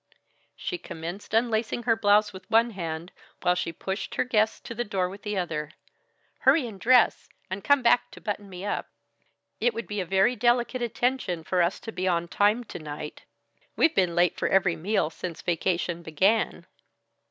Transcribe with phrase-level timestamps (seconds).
[0.55, 3.11] She commenced unlacing her blouse with one hand,
[3.43, 5.69] while she pushed her guests to the door with the other.
[6.39, 8.89] "Hurry and dress, and come back to button me up.
[9.59, 13.25] It would be a very delicate attention for us to be on time to night.
[13.75, 16.65] We've been late for every meal since vacation began."